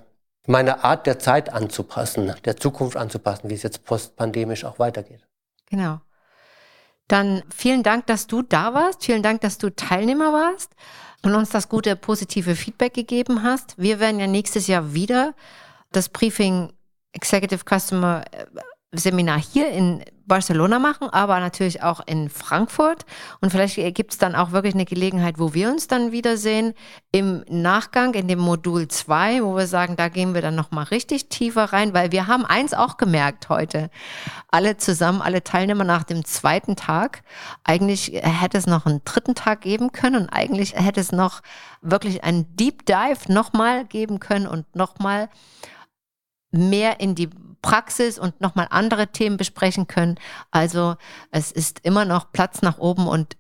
meine 0.49 0.83
Art 0.85 1.07
der 1.07 1.19
Zeit 1.19 1.53
anzupassen, 1.53 2.35
der 2.45 2.57
Zukunft 2.57 2.97
anzupassen, 2.97 3.51
wie 3.51 3.55
es 3.55 3.63
jetzt 3.63 3.85
postpandemisch 3.85 4.65
auch 4.65 4.79
weitergeht. 4.79 5.27
Genau. 5.67 6.01
Dann 7.07 7.43
vielen 7.55 7.83
Dank, 7.83 8.07
dass 8.07 8.27
du 8.27 8.43
da 8.43 8.75
warst. 8.75 9.05
Vielen 9.05 9.23
Dank, 9.23 9.41
dass 9.41 9.59
du 9.59 9.75
Teilnehmer 9.75 10.33
warst 10.33 10.73
und 11.23 11.35
uns 11.35 11.51
das 11.51 11.69
gute, 11.69 11.97
positive 11.97 12.55
Feedback 12.55 12.95
gegeben 12.95 13.43
hast. 13.43 13.79
Wir 13.79 14.01
werden 14.01 14.21
ja 14.21 14.27
nächstes 14.27 14.67
Jahr 14.67 14.95
wieder 14.95 15.35
das 15.93 16.09
Briefing 16.09 16.73
Executive 17.13 17.65
Customer 17.65 18.25
äh, 18.33 18.47
Seminar 18.93 19.39
hier 19.39 19.71
in 19.71 20.03
Barcelona 20.25 20.79
machen, 20.79 21.11
aber 21.11 21.41
natürlich 21.41 21.83
auch 21.83 22.01
in 22.07 22.31
Frankfurt. 22.31 23.05
Und 23.41 23.51
vielleicht 23.51 23.77
gibt 23.95 24.13
es 24.13 24.19
dann 24.19 24.35
auch 24.35 24.53
wirklich 24.53 24.75
eine 24.75 24.87
Gelegenheit, 24.87 25.39
wo 25.39 25.53
wir 25.53 25.71
uns 25.71 25.89
dann 25.89 26.11
wiedersehen 26.13 26.73
im 27.13 27.45
Nachgang 27.51 28.15
in 28.15 28.29
dem 28.29 28.39
Modul 28.39 28.89
2, 28.89 29.43
wo 29.43 29.57
wir 29.57 29.67
sagen, 29.67 29.97
da 29.97 30.09
gehen 30.09 30.35
wir 30.35 30.41
dann 30.41 30.55
nochmal 30.55 30.85
richtig 30.85 31.29
tiefer 31.29 31.65
rein, 31.65 31.93
weil 31.93 32.13
wir 32.13 32.27
haben 32.29 32.47
eins 32.47 32.73
auch 32.73 32.97
gemerkt 32.97 33.51
heute. 33.51 33.91
Alle 34.51 34.79
zusammen, 34.79 35.21
alle 35.21 35.45
Teilnehmer 35.45 35.85
nach 35.85 36.05
dem 36.05 36.25
zweiten 36.25 36.77
Tag. 36.77 37.23
Eigentlich 37.65 38.13
hätte 38.23 38.57
es 38.57 38.67
noch 38.67 38.87
einen 38.87 39.03
dritten 39.05 39.35
Tag 39.35 39.63
geben 39.63 39.93
können 39.93 40.23
und 40.23 40.29
eigentlich 40.31 40.75
hätte 40.75 41.01
es 41.01 41.13
noch 41.13 41.43
wirklich 41.83 42.25
einen 42.25 42.57
Deep 42.57 42.87
Dive 42.87 43.31
nochmal 43.33 43.85
geben 43.85 44.19
können 44.19 44.47
und 44.47 44.75
nochmal 44.75 45.29
mehr 46.51 47.01
in 47.01 47.15
die 47.15 47.29
Praxis 47.63 48.19
und 48.19 48.41
nochmal 48.41 48.69
andere 48.71 49.09
Themen 49.09 49.37
besprechen 49.37 49.87
können. 49.87 50.19
Also 50.51 50.97
es 51.31 51.53
ist 51.53 51.81
immer 51.85 52.05
noch 52.05 52.33
Platz 52.33 52.63
nach 52.63 52.79
oben 52.79 53.07
und 53.07 53.37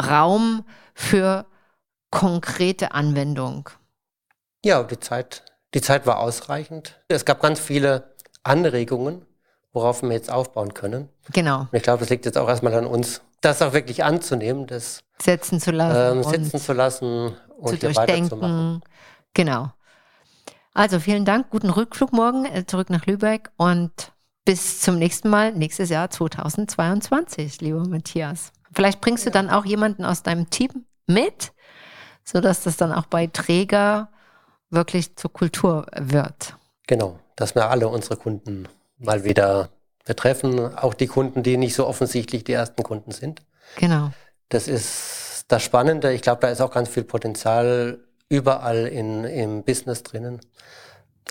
Raum 0.00 0.64
für 0.94 1.46
konkrete 2.10 2.92
Anwendung. 2.92 3.70
Ja, 4.64 4.82
die 4.82 5.00
Zeit, 5.00 5.44
die 5.74 5.80
Zeit 5.80 6.06
war 6.06 6.20
ausreichend. 6.20 7.00
Es 7.08 7.24
gab 7.24 7.40
ganz 7.40 7.58
viele 7.58 8.14
Anregungen, 8.42 9.26
worauf 9.72 10.02
wir 10.02 10.12
jetzt 10.12 10.30
aufbauen 10.30 10.74
können. 10.74 11.08
Genau. 11.32 11.60
Und 11.60 11.74
ich 11.74 11.82
glaube, 11.82 12.00
das 12.00 12.10
liegt 12.10 12.26
jetzt 12.26 12.38
auch 12.38 12.48
erstmal 12.48 12.74
an 12.74 12.86
uns, 12.86 13.22
das 13.40 13.60
auch 13.62 13.72
wirklich 13.72 14.04
anzunehmen, 14.04 14.66
das 14.66 15.02
setzen 15.20 15.60
zu 15.60 15.72
lassen, 15.72 16.18
ähm, 16.18 16.22
setzen 16.22 16.60
zu 16.60 16.72
lassen 16.72 17.36
und 17.58 17.70
zu 17.70 17.78
durchdenken. 17.78 18.82
Genau. 19.34 19.72
Also 20.74 21.00
vielen 21.00 21.26
Dank, 21.26 21.50
guten 21.50 21.68
Rückflug 21.68 22.14
morgen 22.14 22.46
äh, 22.46 22.64
zurück 22.64 22.88
nach 22.88 23.04
Lübeck 23.04 23.50
und 23.58 24.12
bis 24.46 24.80
zum 24.80 24.98
nächsten 24.98 25.28
Mal, 25.28 25.52
nächstes 25.52 25.90
Jahr 25.90 26.08
2022, 26.08 27.60
lieber 27.60 27.86
Matthias. 27.86 28.52
Vielleicht 28.72 29.02
bringst 29.02 29.26
du 29.26 29.30
dann 29.30 29.50
auch 29.50 29.66
jemanden 29.66 30.06
aus 30.06 30.22
deinem 30.22 30.48
Team 30.48 30.86
mit, 31.06 31.52
sodass 32.24 32.62
das 32.62 32.78
dann 32.78 32.90
auch 32.90 33.04
bei 33.04 33.26
Träger 33.26 34.08
wirklich 34.70 35.14
zur 35.16 35.30
Kultur 35.30 35.86
wird. 35.94 36.56
Genau, 36.86 37.18
dass 37.36 37.54
wir 37.54 37.68
alle 37.68 37.88
unsere 37.88 38.16
Kunden 38.16 38.66
mal 38.96 39.24
wieder 39.24 39.68
betreffen, 40.06 40.74
auch 40.74 40.94
die 40.94 41.06
Kunden, 41.06 41.42
die 41.42 41.58
nicht 41.58 41.74
so 41.74 41.86
offensichtlich 41.86 42.44
die 42.44 42.54
ersten 42.54 42.82
Kunden 42.82 43.12
sind. 43.12 43.42
Genau. 43.76 44.10
Das 44.48 44.68
ist 44.68 45.44
das 45.48 45.62
Spannende. 45.62 46.14
Ich 46.14 46.22
glaube, 46.22 46.40
da 46.40 46.48
ist 46.48 46.62
auch 46.62 46.72
ganz 46.72 46.88
viel 46.88 47.04
Potenzial 47.04 47.98
überall 48.32 48.86
in, 48.86 49.24
im 49.24 49.62
Business 49.62 50.02
drinnen. 50.02 50.40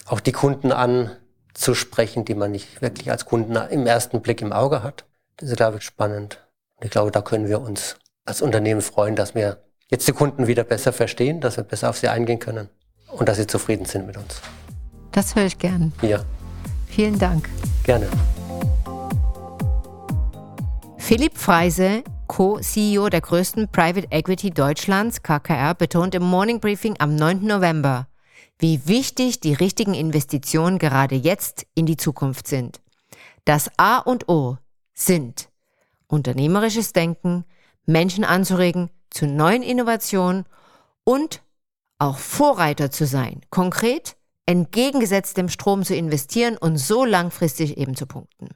Auch 0.06 0.20
die 0.20 0.32
Kunden 0.32 0.72
anzusprechen, 0.72 2.26
die 2.26 2.36
man 2.36 2.52
nicht 2.52 2.82
wirklich 2.82 3.10
als 3.10 3.26
Kunden 3.26 3.56
im 3.56 3.88
ersten 3.88 4.22
Blick 4.22 4.42
im 4.42 4.54
Auge 4.54 4.84
hat. 4.84 5.06
Das 5.38 5.50
ist, 5.50 5.58
glaube 5.58 5.78
ich, 5.78 5.84
spannend. 5.84 6.48
Und 6.76 6.86
ich 6.86 6.92
glaube, 6.92 7.10
da 7.10 7.22
können 7.22 7.48
wir 7.48 7.60
uns 7.60 7.98
als 8.24 8.44
Unternehmen 8.44 8.82
freuen, 8.82 9.16
dass 9.16 9.34
wir 9.34 9.58
jetzt 9.90 10.08
die 10.08 10.12
Kunden 10.12 10.46
wieder 10.46 10.64
besser 10.64 10.94
verstehen, 10.94 11.42
dass 11.42 11.58
wir 11.58 11.64
besser 11.64 11.90
auf 11.90 11.98
sie 11.98 12.08
eingehen 12.08 12.38
können 12.38 12.70
und 13.08 13.28
dass 13.28 13.38
sie 13.38 13.48
zufrieden 13.48 13.86
sind 13.86 14.06
mit 14.06 14.18
uns. 14.18 14.40
Das 15.12 15.36
höre 15.36 15.46
ich 15.46 15.58
gern. 15.58 15.92
Ja. 16.04 16.24
Vielen 16.88 17.18
Dank. 17.18 17.50
Gerne. 17.84 18.08
Philipp 21.00 21.36
Freise, 21.36 22.04
Co-CEO 22.32 23.10
der 23.10 23.20
größten 23.20 23.68
Private 23.74 24.08
Equity 24.10 24.52
Deutschlands, 24.52 25.22
KKR, 25.22 25.76
betont 25.76 26.16
im 26.16 26.24
Morning 26.24 26.62
Briefing 26.62 26.96
am 26.98 27.14
9. 27.14 27.46
November, 27.46 28.08
wie 28.58 28.88
wichtig 28.88 29.42
die 29.42 29.54
richtigen 29.54 29.94
Investitionen 29.94 30.80
gerade 30.80 31.16
jetzt 31.16 31.68
in 31.76 31.86
die 31.86 31.98
Zukunft 31.98 32.48
sind. 32.48 32.80
Das 33.44 33.70
A 33.76 33.98
und 33.98 34.30
O 34.30 34.58
sind 34.94 35.50
unternehmerisches 36.08 36.94
Denken, 36.94 37.44
Menschen 37.86 38.24
anzuregen 38.24 38.92
zu 39.10 39.28
neuen 39.28 39.62
Innovationen 39.62 40.46
und 41.04 41.42
auch 42.00 42.18
Vorreiter 42.18 42.92
zu 42.92 43.06
sein. 43.06 43.42
Konkret 43.50 44.16
entgegengesetzt 44.46 45.36
dem 45.36 45.50
Strom 45.50 45.84
zu 45.84 45.96
investieren 45.96 46.56
und 46.56 46.78
so 46.78 47.04
langfristig 47.04 47.76
eben 47.76 47.98
zu 47.98 48.06
punkten. 48.06 48.52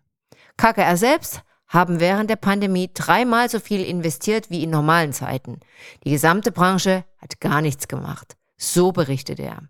KKR 0.55 0.95
selbst 0.95 1.41
haben 1.67 1.99
während 1.99 2.29
der 2.29 2.35
Pandemie 2.35 2.89
dreimal 2.93 3.49
so 3.49 3.59
viel 3.59 3.83
investiert 3.83 4.49
wie 4.49 4.63
in 4.63 4.69
normalen 4.69 5.13
Zeiten. 5.13 5.59
Die 6.03 6.11
gesamte 6.11 6.51
Branche 6.51 7.05
hat 7.17 7.39
gar 7.39 7.61
nichts 7.61 7.87
gemacht. 7.87 8.35
So 8.57 8.91
berichtet 8.91 9.39
er. 9.39 9.63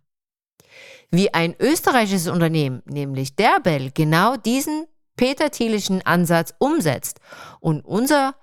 Wie 1.12 1.34
ein 1.34 1.56
österreichisches 1.60 2.28
Unternehmen, 2.28 2.82
nämlich 2.86 3.36
Derbel, 3.36 3.92
genau 3.94 4.36
diesen 4.36 4.86
Peter 5.16 5.50
Thielischen 5.50 6.06
Ansatz 6.06 6.54
umsetzt 6.60 7.20
und 7.60 7.86
unser 7.86 8.36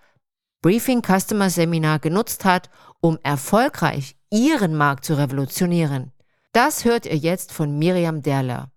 Briefing 0.62 1.02
Customer 1.02 1.50
Seminar 1.50 1.98
genutzt 1.98 2.44
hat, 2.44 2.70
um 3.00 3.18
erfolgreich 3.22 4.16
ihren 4.30 4.74
Markt 4.74 5.04
zu 5.04 5.14
revolutionieren. 5.14 6.12
Das 6.52 6.84
hört 6.84 7.06
ihr 7.06 7.16
jetzt 7.16 7.52
von 7.52 7.78
Miriam 7.78 8.22
Derler. 8.22 8.70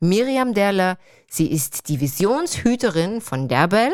Miriam 0.00 0.54
Derler, 0.54 0.98
sie 1.28 1.50
ist 1.50 1.88
die 1.88 2.00
Visionshüterin 2.00 3.20
von 3.20 3.48
Derbel 3.48 3.92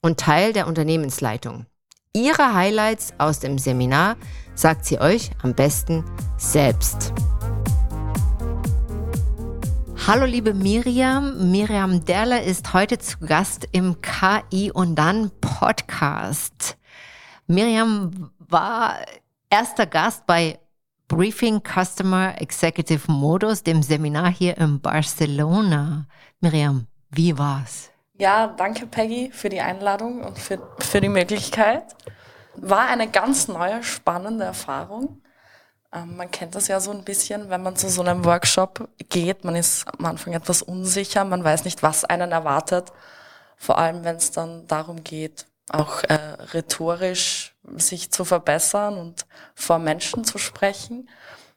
und 0.00 0.20
Teil 0.20 0.52
der 0.52 0.66
Unternehmensleitung. 0.66 1.66
Ihre 2.14 2.54
Highlights 2.54 3.12
aus 3.18 3.40
dem 3.40 3.58
Seminar 3.58 4.16
sagt 4.54 4.84
sie 4.84 5.00
euch 5.00 5.30
am 5.42 5.54
besten 5.54 6.04
selbst. 6.36 7.12
Hallo 10.06 10.24
liebe 10.24 10.54
Miriam. 10.54 11.50
Miriam 11.50 12.04
Derler 12.04 12.42
ist 12.42 12.72
heute 12.72 12.98
zu 12.98 13.18
Gast 13.18 13.68
im 13.72 13.96
KI 14.00 14.70
und 14.72 14.94
dann 14.96 15.30
Podcast. 15.40 16.78
Miriam 17.46 18.30
war 18.38 18.96
erster 19.50 19.84
Gast 19.86 20.26
bei 20.26 20.58
Briefing 21.08 21.60
Customer 21.62 22.40
Executive 22.40 23.10
Modus, 23.10 23.62
dem 23.62 23.82
Seminar 23.82 24.30
hier 24.30 24.56
in 24.58 24.80
Barcelona. 24.80 26.06
Miriam, 26.40 26.86
wie 27.10 27.36
war's? 27.36 27.90
Ja, 28.20 28.48
danke 28.48 28.86
Peggy 28.86 29.30
für 29.32 29.48
die 29.48 29.60
Einladung 29.60 30.24
und 30.24 30.36
für, 30.40 30.58
für 30.80 31.00
die 31.00 31.08
Möglichkeit. 31.08 31.84
War 32.56 32.88
eine 32.88 33.08
ganz 33.08 33.46
neue, 33.46 33.84
spannende 33.84 34.44
Erfahrung. 34.44 35.22
Ähm, 35.92 36.16
man 36.16 36.28
kennt 36.28 36.56
das 36.56 36.66
ja 36.66 36.80
so 36.80 36.90
ein 36.90 37.04
bisschen, 37.04 37.48
wenn 37.48 37.62
man 37.62 37.76
zu 37.76 37.88
so 37.88 38.02
einem 38.02 38.24
Workshop 38.24 38.88
geht. 39.08 39.44
Man 39.44 39.54
ist 39.54 39.86
am 39.86 40.04
Anfang 40.04 40.32
etwas 40.32 40.62
unsicher, 40.62 41.24
man 41.24 41.44
weiß 41.44 41.64
nicht, 41.64 41.84
was 41.84 42.04
einen 42.04 42.32
erwartet. 42.32 42.92
Vor 43.56 43.78
allem, 43.78 44.02
wenn 44.02 44.16
es 44.16 44.32
dann 44.32 44.66
darum 44.66 45.04
geht, 45.04 45.46
auch 45.70 46.02
äh, 46.02 46.14
rhetorisch 46.52 47.54
sich 47.76 48.10
zu 48.10 48.24
verbessern 48.24 48.98
und 48.98 49.26
vor 49.54 49.78
Menschen 49.78 50.24
zu 50.24 50.38
sprechen. 50.38 51.08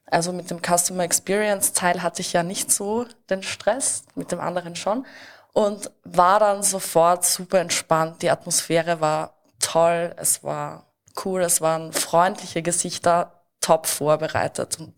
Also 0.06 0.32
mit 0.32 0.52
dem 0.52 0.60
Customer 0.62 1.04
Experience 1.06 1.74
Teil 1.74 2.04
hatte 2.04 2.22
ich 2.22 2.34
ja 2.34 2.44
nicht 2.44 2.72
so 2.72 3.06
den 3.32 3.42
Stress, 3.42 4.04
mit 4.14 4.32
dem 4.32 4.42
anderen 4.42 4.76
schon. 4.76 5.08
Und 5.54 5.92
war 6.04 6.40
dann 6.40 6.64
sofort 6.64 7.26
super 7.26 7.60
entspannt. 7.60 8.22
Die 8.22 8.30
Atmosphäre 8.30 9.02
war 9.02 9.36
toll, 9.60 10.14
es 10.18 10.44
war 10.44 10.88
cool, 11.26 11.42
es 11.42 11.60
waren 11.62 11.92
freundliche 11.92 12.62
Gesichter, 12.62 13.44
top 13.60 13.86
vorbereitet 13.86 14.80
und 14.80 14.94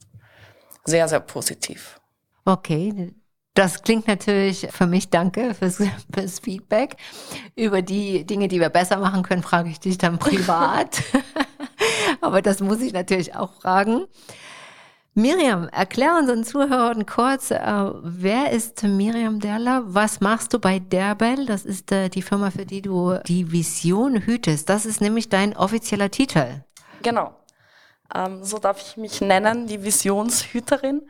sehr, 0.85 1.07
sehr 1.07 1.19
positiv. 1.19 1.99
Okay, 2.45 3.13
das 3.53 3.83
klingt 3.83 4.07
natürlich 4.07 4.67
für 4.71 4.87
mich, 4.87 5.09
danke 5.09 5.53
fürs, 5.53 5.81
fürs, 6.11 6.39
Feedback. 6.39 6.97
Über 7.55 7.81
die 7.81 8.25
Dinge, 8.25 8.47
die 8.47 8.59
wir 8.59 8.69
besser 8.69 8.97
machen 8.97 9.23
können, 9.23 9.43
frage 9.43 9.69
ich 9.69 9.79
dich 9.79 9.97
dann 9.97 10.17
privat. 10.17 11.03
Aber 12.21 12.41
das 12.41 12.59
muss 12.61 12.81
ich 12.81 12.93
natürlich 12.93 13.35
auch 13.35 13.53
fragen. 13.53 14.05
Miriam, 15.15 15.69
erklär 15.69 16.15
unseren 16.17 16.43
Zuhörern 16.43 17.05
kurz, 17.05 17.51
äh, 17.51 17.59
wer 18.01 18.49
ist 18.49 18.81
Miriam 18.81 19.39
Derler? 19.39 19.83
Was 19.85 20.21
machst 20.21 20.53
du 20.53 20.59
bei 20.59 20.79
Derbel? 20.79 21.45
Das 21.45 21.65
ist 21.65 21.91
äh, 21.91 22.09
die 22.09 22.23
Firma, 22.23 22.49
für 22.49 22.65
die 22.65 22.81
du 22.81 23.19
die 23.27 23.51
Vision 23.51 24.25
hütest. 24.25 24.69
Das 24.69 24.87
ist 24.87 25.01
nämlich 25.01 25.29
dein 25.29 25.55
offizieller 25.55 26.09
Titel. 26.09 26.63
Genau. 27.03 27.35
Ähm, 28.15 28.43
so 28.43 28.57
darf 28.57 28.81
ich 28.81 28.97
mich 28.97 29.21
nennen, 29.21 29.67
die 29.67 29.83
Visionshüterin. 29.83 31.03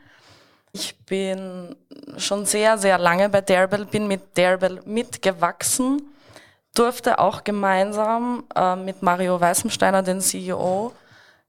Ich 0.74 1.00
bin 1.05 1.74
schon 2.17 2.45
sehr, 2.45 2.77
sehr 2.77 2.98
lange 2.98 3.29
bei 3.29 3.39
Derbel, 3.39 3.86
bin 3.86 4.07
mit 4.07 4.36
Derbel 4.36 4.81
mitgewachsen, 4.86 6.01
durfte 6.75 7.19
auch 7.19 7.45
gemeinsam 7.45 8.43
äh, 8.53 8.75
mit 8.75 9.01
Mario 9.01 9.39
Weißensteiner, 9.39 10.03
den 10.03 10.19
CEO, 10.19 10.91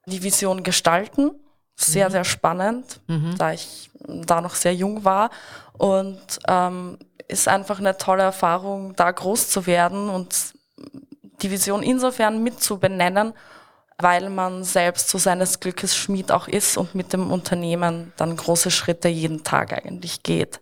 die 0.06 0.23
Vision 0.23 0.62
gestalten. 0.62 1.32
Sehr, 1.76 2.09
mhm. 2.09 2.12
sehr 2.12 2.25
spannend, 2.25 3.00
mhm. 3.07 3.37
da 3.37 3.52
ich 3.52 3.90
da 4.07 4.40
noch 4.40 4.54
sehr 4.54 4.75
jung 4.75 5.04
war. 5.04 5.31
Und 5.73 6.38
ähm, 6.47 6.99
ist 7.26 7.49
einfach 7.49 7.78
eine 7.78 7.97
tolle 7.97 8.23
Erfahrung, 8.23 8.95
da 8.97 9.11
groß 9.11 9.49
zu 9.49 9.66
werden 9.66 10.09
und 10.09 10.54
die 11.43 11.50
Vision 11.50 11.83
insofern 11.83 12.43
mitzubenennen 12.43 13.35
weil 13.99 14.28
man 14.28 14.64
selbst 14.64 15.09
so 15.09 15.19
seines 15.19 15.61
Glückes 15.61 15.97
Schmied 15.97 16.33
auch 16.33 16.49
ist 16.49 16.76
und 16.76 16.95
mit 16.95 17.12
dem 17.12 17.31
Unternehmen 17.31 18.12
dann 18.16 18.37
große 18.37 18.71
Schritte 18.71 19.09
jeden 19.09 19.45
Tag 19.45 19.73
eigentlich 19.73 20.23
geht. 20.23 20.61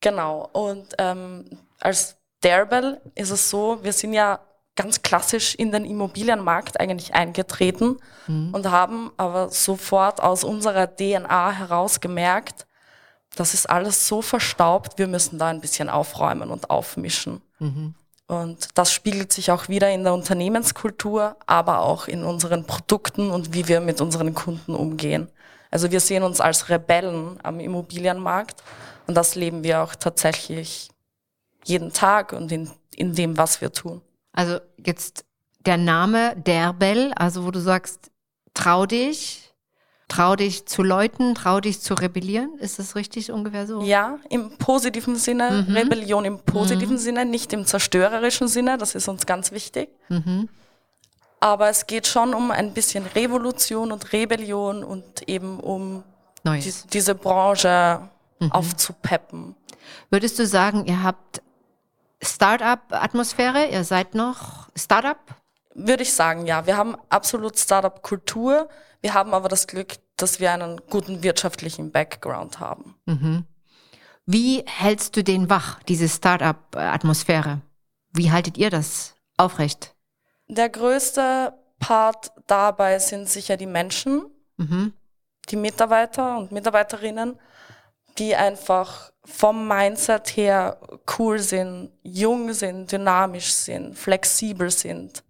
Genau. 0.00 0.48
Und 0.52 0.94
ähm, 0.98 1.44
als 1.80 2.16
Derbel 2.42 3.00
ist 3.14 3.30
es 3.30 3.50
so, 3.50 3.82
wir 3.82 3.92
sind 3.92 4.12
ja 4.12 4.40
ganz 4.76 5.02
klassisch 5.02 5.54
in 5.54 5.70
den 5.70 5.84
Immobilienmarkt 5.84 6.80
eigentlich 6.80 7.14
eingetreten 7.14 7.98
mhm. 8.26 8.52
und 8.52 8.70
haben 8.70 9.12
aber 9.16 9.50
sofort 9.50 10.22
aus 10.22 10.44
unserer 10.44 10.94
DNA 10.94 11.52
heraus 11.52 12.00
gemerkt, 12.00 12.66
das 13.36 13.54
ist 13.54 13.68
alles 13.68 14.06
so 14.06 14.22
verstaubt, 14.22 14.98
wir 14.98 15.06
müssen 15.06 15.38
da 15.38 15.48
ein 15.48 15.60
bisschen 15.60 15.88
aufräumen 15.88 16.50
und 16.50 16.70
aufmischen. 16.70 17.40
Mhm. 17.58 17.94
Und 18.26 18.68
das 18.74 18.92
spiegelt 18.92 19.32
sich 19.32 19.50
auch 19.50 19.68
wieder 19.68 19.90
in 19.90 20.04
der 20.04 20.14
Unternehmenskultur, 20.14 21.36
aber 21.46 21.80
auch 21.80 22.08
in 22.08 22.24
unseren 22.24 22.64
Produkten 22.64 23.30
und 23.30 23.52
wie 23.52 23.68
wir 23.68 23.80
mit 23.80 24.00
unseren 24.00 24.34
Kunden 24.34 24.74
umgehen. 24.74 25.28
Also 25.70 25.90
wir 25.90 26.00
sehen 26.00 26.22
uns 26.22 26.40
als 26.40 26.68
Rebellen 26.68 27.38
am 27.42 27.60
Immobilienmarkt 27.60 28.62
und 29.06 29.14
das 29.14 29.34
leben 29.34 29.62
wir 29.62 29.82
auch 29.82 29.94
tatsächlich 29.94 30.88
jeden 31.64 31.92
Tag 31.92 32.32
und 32.32 32.50
in, 32.50 32.70
in 32.94 33.14
dem, 33.14 33.36
was 33.36 33.60
wir 33.60 33.72
tun. 33.72 34.00
Also 34.34 34.58
jetzt 34.76 35.24
der 35.64 35.78
Name 35.78 36.36
Derbel, 36.36 37.12
also 37.16 37.46
wo 37.46 37.50
du 37.50 37.60
sagst, 37.60 38.10
trau 38.52 38.84
dich, 38.84 39.44
Trau 40.08 40.36
dich 40.36 40.66
zu 40.66 40.82
läuten, 40.82 41.34
trau 41.34 41.60
dich 41.60 41.80
zu 41.80 41.94
rebellieren. 41.94 42.58
Ist 42.58 42.78
das 42.78 42.94
richtig 42.94 43.32
ungefähr 43.32 43.66
so? 43.66 43.82
Ja, 43.82 44.18
im 44.28 44.58
positiven 44.58 45.16
Sinne. 45.16 45.64
Mhm. 45.66 45.74
Rebellion 45.74 46.24
im 46.26 46.38
positiven 46.40 46.96
mhm. 46.96 47.00
Sinne, 47.00 47.24
nicht 47.24 47.52
im 47.52 47.64
zerstörerischen 47.64 48.46
Sinne. 48.46 48.76
Das 48.76 48.94
ist 48.94 49.08
uns 49.08 49.24
ganz 49.24 49.50
wichtig. 49.50 49.88
Mhm. 50.10 50.48
Aber 51.40 51.70
es 51.70 51.86
geht 51.86 52.06
schon 52.06 52.34
um 52.34 52.50
ein 52.50 52.74
bisschen 52.74 53.06
Revolution 53.06 53.92
und 53.92 54.12
Rebellion 54.12 54.84
und 54.84 55.26
eben 55.26 55.58
um 55.58 56.04
die, 56.44 56.72
diese 56.92 57.14
Branche 57.14 58.08
mhm. 58.40 58.52
aufzupeppen. 58.52 59.54
Würdest 60.10 60.38
du 60.38 60.46
sagen, 60.46 60.84
ihr 60.86 61.02
habt 61.02 61.42
Startup-Atmosphäre? 62.22 63.66
Ihr 63.70 63.84
seid 63.84 64.14
noch 64.14 64.68
Startup? 64.76 65.18
Würde 65.74 66.02
ich 66.02 66.12
sagen, 66.12 66.46
ja. 66.46 66.66
Wir 66.66 66.76
haben 66.76 66.96
absolut 67.08 67.58
Startup-Kultur. 67.58 68.68
Wir 69.00 69.14
haben 69.14 69.34
aber 69.34 69.48
das 69.48 69.66
Glück, 69.66 69.96
dass 70.16 70.40
wir 70.40 70.52
einen 70.52 70.80
guten 70.88 71.22
wirtschaftlichen 71.22 71.90
Background 71.90 72.60
haben. 72.60 72.96
Mhm. 73.06 73.44
Wie 74.26 74.64
hältst 74.66 75.16
du 75.16 75.22
den 75.22 75.50
wach, 75.50 75.82
diese 75.82 76.08
Startup-Atmosphäre? 76.08 77.60
Wie 78.12 78.30
haltet 78.30 78.56
ihr 78.56 78.70
das 78.70 79.14
aufrecht? 79.36 79.94
Der 80.48 80.68
größte 80.68 81.52
Part 81.78 82.32
dabei 82.46 82.98
sind 82.98 83.28
sicher 83.28 83.56
die 83.56 83.66
Menschen, 83.66 84.24
mhm. 84.56 84.92
die 85.50 85.56
Mitarbeiter 85.56 86.38
und 86.38 86.52
Mitarbeiterinnen, 86.52 87.38
die 88.16 88.34
einfach 88.36 89.12
vom 89.24 89.66
Mindset 89.68 90.36
her 90.36 90.78
cool 91.18 91.38
sind, 91.38 91.90
jung 92.02 92.52
sind, 92.52 92.92
dynamisch 92.92 93.52
sind, 93.52 93.98
flexibel 93.98 94.70
sind 94.70 95.24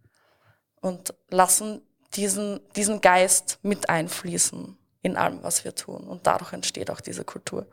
und 0.80 1.14
lassen 1.30 1.80
diesen, 2.14 2.60
diesen 2.76 3.00
Geist 3.00 3.58
mit 3.62 3.88
einfließen 3.88 4.76
in 5.02 5.16
allem, 5.16 5.42
was 5.42 5.64
wir 5.64 5.74
tun. 5.74 6.04
Und 6.04 6.26
dadurch 6.26 6.52
entsteht 6.52 6.90
auch 6.90 7.00
diese 7.00 7.24
Kultur. 7.24 7.66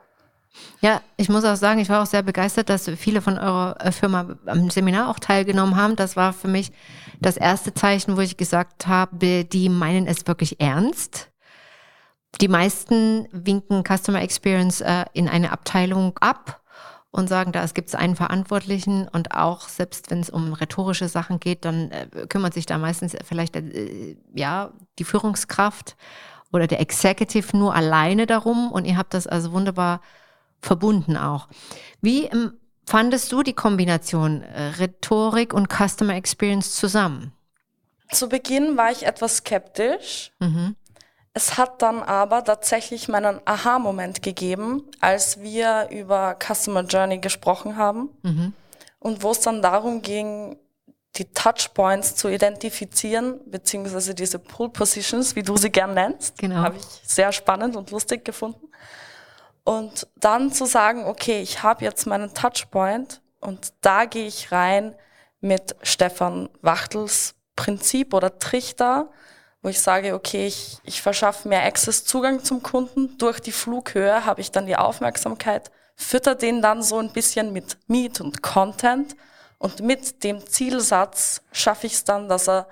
Ja, 0.82 1.02
ich 1.16 1.30
muss 1.30 1.46
auch 1.46 1.56
sagen, 1.56 1.80
ich 1.80 1.90
war 1.90 2.02
auch 2.02 2.08
sehr 2.08 2.24
begeistert, 2.24 2.70
dass 2.70 2.90
viele 2.98 3.22
von 3.22 3.38
eurer 3.38 3.78
äh, 3.80 3.92
Firma 3.92 4.36
am 4.46 4.70
Seminar 4.70 5.10
auch 5.10 5.20
teilgenommen 5.20 5.78
haben. 5.78 5.96
Das 5.96 6.16
war 6.16 6.34
für 6.34 6.50
mich 6.50 6.72
das 7.22 7.38
erste 7.38 7.74
Zeichen, 7.74 8.18
wo 8.18 8.22
ich 8.22 8.36
gesagt 8.36 8.88
habe, 8.88 9.46
die 9.46 9.70
meinen 9.70 10.08
es 10.08 10.28
wirklich 10.28 10.60
ernst. 10.60 11.31
Die 12.40 12.48
meisten 12.48 13.28
winken 13.32 13.84
Customer 13.84 14.22
Experience 14.22 14.82
äh, 14.82 15.06
in 15.14 15.28
eine 15.28 15.52
Abteilung 15.52 16.18
ab 16.20 16.62
und 17.12 17.28
sagen, 17.28 17.52
da 17.52 17.66
gibt 17.66 17.90
es 17.90 17.96
einen 17.96 18.16
Verantwortlichen 18.16 19.08
und 19.10 19.36
auch 19.36 19.68
selbst 19.68 20.10
wenn 20.10 20.22
es 20.22 20.30
um 20.30 20.54
rhetorische 20.54 21.10
Sachen 21.10 21.40
geht, 21.40 21.66
dann 21.66 21.92
äh, 21.92 22.08
kümmert 22.28 22.54
sich 22.54 22.66
da 22.66 22.78
meistens 22.78 23.16
vielleicht 23.26 23.56
äh, 23.58 24.16
ja 24.34 24.72
die 24.98 25.04
Führungskraft 25.04 25.98
oder 26.54 26.68
der 26.68 26.80
Executive 26.80 27.56
nur 27.56 27.76
alleine 27.76 28.26
darum 28.26 28.72
und 28.72 28.86
ihr 28.86 28.98
habt 28.98 29.14
das 29.14 29.28
also 29.28 29.52
wunderbar 29.52 30.02
verbunden 30.62 31.18
auch. 31.18 31.50
Wie 32.02 32.26
ähm, 32.26 32.54
fandest 32.86 33.32
du 33.32 33.44
die 33.44 33.54
Kombination 33.54 34.44
äh, 34.44 34.70
Rhetorik 34.80 35.54
und 35.54 35.68
Customer 35.70 36.16
Experience 36.16 36.76
zusammen? 36.76 37.34
Zu 38.12 38.30
Beginn 38.30 38.78
war 38.78 38.92
ich 38.92 39.06
etwas 39.06 39.38
skeptisch. 39.38 40.32
Mhm. 40.40 40.76
Es 41.34 41.58
hat 41.58 41.82
dann 41.82 42.04
aber 42.04 42.44
tatsächlich 42.44 43.08
meinen 43.08 43.40
Aha-Moment 43.46 44.22
gegeben, 44.22 44.84
als 45.00 45.40
wir 45.40 45.88
über 45.90 46.38
Customer 46.38 46.84
Journey 46.84 47.20
gesprochen 47.20 47.78
haben 47.78 48.10
mhm. 48.24 48.54
und 49.00 49.24
wo 49.24 49.32
es 49.32 49.40
dann 49.40 49.62
darum 49.62 50.02
ging, 50.02 50.58
die 51.16 51.26
Touchpoints 51.26 52.16
zu 52.16 52.30
identifizieren, 52.30 53.40
beziehungsweise 53.46 54.16
diese 54.16 54.40
Pull 54.40 54.70
Positions, 54.70 55.36
wie 55.36 55.44
du 55.44 55.58
sie 55.58 55.70
gern 55.70 55.94
nennst. 55.94 56.38
Genau. 56.38 56.56
Habe 56.56 56.78
ich 56.78 56.86
sehr 57.04 57.32
spannend 57.32 57.76
und 57.76 57.92
lustig 57.92 58.24
gefunden. 58.24 58.68
Und 59.64 60.08
dann 60.16 60.52
zu 60.52 60.66
sagen, 60.66 61.06
okay, 61.06 61.42
ich 61.42 61.64
habe 61.64 61.84
jetzt 61.84 62.08
meinen 62.08 62.34
Touchpoint 62.34 63.22
und 63.40 63.74
da 63.82 64.06
gehe 64.06 64.26
ich 64.26 64.52
rein 64.52 64.96
mit 65.40 65.76
Stefan 65.82 66.50
Wachtels 66.62 67.36
Prinzip 67.56 68.14
oder 68.14 68.40
Trichter, 68.40 69.12
wo 69.62 69.70
ich 69.70 69.80
sage, 69.80 70.14
okay, 70.16 70.48
ich, 70.48 70.80
ich 70.84 71.02
verschaffe 71.02 71.48
mehr 71.48 71.64
Access, 71.64 72.04
Zugang 72.06 72.44
zum 72.44 72.64
Kunden. 72.64 73.18
Durch 73.18 73.40
die 73.40 73.52
Flughöhe 73.52 74.26
habe 74.26 74.42
ich 74.42 74.52
dann 74.52 74.66
die 74.66 74.76
Aufmerksamkeit, 74.76 75.72
fütter 75.96 76.36
den 76.36 76.62
dann 76.62 76.82
so 76.82 76.98
ein 76.98 77.14
bisschen 77.14 77.54
mit 77.54 77.78
Meat 77.88 78.22
und 78.22 78.42
Content 78.42 79.16
und 79.60 79.82
mit 79.82 80.24
dem 80.24 80.46
Zielsatz 80.48 81.44
schaffe 81.52 81.86
ich 81.86 81.94
es 81.94 82.04
dann, 82.04 82.28
dass 82.28 82.50
er 82.50 82.68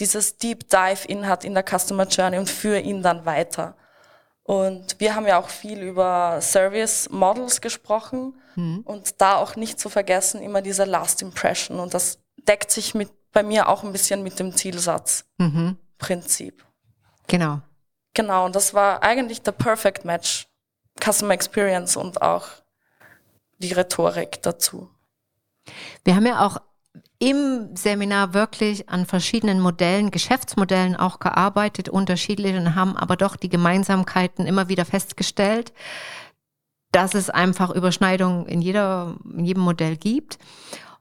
dieses 0.00 0.36
Deep 0.38 0.68
Dive 0.68 1.06
in 1.06 1.28
hat 1.28 1.44
in 1.44 1.54
der 1.54 1.64
Customer 1.64 2.06
Journey 2.06 2.38
und 2.38 2.50
führe 2.50 2.80
ihn 2.80 3.02
dann 3.02 3.24
weiter. 3.24 3.76
Und 4.42 4.98
wir 4.98 5.14
haben 5.14 5.26
ja 5.26 5.38
auch 5.38 5.48
viel 5.48 5.80
über 5.80 6.40
Service 6.40 7.08
Models 7.10 7.60
gesprochen 7.60 8.34
mhm. 8.56 8.80
und 8.84 9.20
da 9.20 9.36
auch 9.36 9.54
nicht 9.54 9.78
zu 9.78 9.88
vergessen 9.88 10.42
immer 10.42 10.62
diese 10.62 10.84
Last 10.84 11.22
Impression 11.22 11.78
und 11.78 11.94
das 11.94 12.18
deckt 12.48 12.72
sich 12.72 12.94
mit 12.94 13.10
bei 13.32 13.42
mir 13.42 13.68
auch 13.68 13.84
ein 13.84 13.92
bisschen 13.92 14.22
mit 14.22 14.38
dem 14.38 14.54
Zielsatzprinzip. 14.54 15.54
Mhm. 15.54 15.78
Genau. 17.28 17.60
Genau, 18.14 18.44
und 18.46 18.54
das 18.54 18.74
war 18.74 19.02
eigentlich 19.02 19.42
der 19.42 19.52
Perfect 19.52 20.04
Match. 20.04 20.46
Customer 21.00 21.34
Experience 21.34 21.96
und 21.96 22.20
auch 22.22 22.46
die 23.58 23.72
Rhetorik 23.72 24.42
dazu. 24.42 24.88
Wir 26.04 26.16
haben 26.16 26.26
ja 26.26 26.44
auch 26.44 26.58
im 27.18 27.76
Seminar 27.76 28.34
wirklich 28.34 28.88
an 28.88 29.06
verschiedenen 29.06 29.60
Modellen, 29.60 30.10
Geschäftsmodellen 30.10 30.96
auch 30.96 31.20
gearbeitet, 31.20 31.88
unterschiedlich 31.88 32.56
und 32.56 32.74
haben 32.74 32.96
aber 32.96 33.16
doch 33.16 33.36
die 33.36 33.48
Gemeinsamkeiten 33.48 34.46
immer 34.46 34.68
wieder 34.68 34.84
festgestellt, 34.84 35.72
dass 36.90 37.14
es 37.14 37.30
einfach 37.30 37.70
Überschneidungen 37.70 38.46
in, 38.46 38.60
jeder, 38.60 39.16
in 39.24 39.44
jedem 39.44 39.62
Modell 39.62 39.96
gibt. 39.96 40.38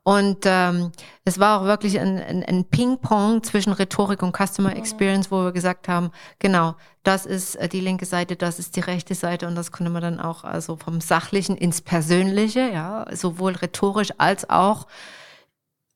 Und 0.04 0.46
ähm, 0.46 0.92
es 1.26 1.40
war 1.40 1.62
auch 1.62 1.66
wirklich 1.66 2.00
ein, 2.00 2.18
ein, 2.18 2.44
ein 2.44 2.66
Ping-Pong 2.66 3.44
zwischen 3.44 3.72
Rhetorik 3.72 4.24
und 4.24 4.36
Customer 4.36 4.76
Experience, 4.76 5.30
wo 5.30 5.44
wir 5.44 5.52
gesagt 5.52 5.88
haben, 5.88 6.12
genau, 6.40 6.76
das 7.04 7.28
ist 7.28 7.56
äh, 7.58 7.70
die 7.70 7.82
linke 7.82 8.06
Seite, 8.06 8.36
das 8.36 8.58
ist 8.58 8.76
die 8.76 8.80
rechte 8.80 9.14
Seite 9.14 9.48
und 9.48 9.54
das 9.54 9.72
konnte 9.72 9.92
man 9.92 10.02
dann 10.02 10.20
auch 10.20 10.44
also 10.44 10.76
vom 10.76 11.02
Sachlichen 11.02 11.56
ins 11.56 11.82
Persönliche, 11.82 12.62
ja, 12.62 13.06
sowohl 13.12 13.54
rhetorisch 13.54 14.10
als 14.18 14.50
auch 14.50 14.88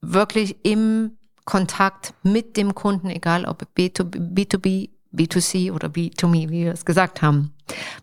wirklich 0.01 0.63
im 0.63 1.17
Kontakt 1.45 2.13
mit 2.21 2.57
dem 2.57 2.75
Kunden, 2.75 3.09
egal 3.09 3.45
ob 3.45 3.63
B2B, 3.75 4.33
B2B, 4.33 4.89
B2C 5.13 5.71
oder 5.71 5.87
B2Me, 5.87 6.49
wie 6.49 6.65
wir 6.65 6.73
es 6.73 6.85
gesagt 6.85 7.23
haben. 7.23 7.55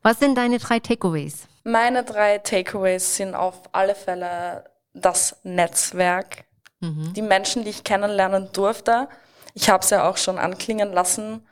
Was 0.02 0.18
sind 0.18 0.36
deine 0.36 0.58
drei 0.58 0.80
Takeaways? 0.80 1.46
Meine 1.62 2.02
drei 2.02 2.38
Takeaways 2.38 3.16
sind 3.16 3.36
auf 3.36 3.62
alle 3.72 3.94
Fälle 3.94 4.64
das 4.94 5.36
Netzwerk, 5.42 6.44
mhm. 6.80 7.12
die 7.14 7.22
Menschen, 7.22 7.64
die 7.64 7.70
ich 7.70 7.84
kennenlernen 7.84 8.50
durfte. 8.52 9.08
Ich 9.54 9.68
habe 9.68 9.82
es 9.82 9.90
ja 9.90 10.08
auch 10.08 10.16
schon 10.16 10.38
anklingen 10.38 10.92
lassen. 10.92 11.46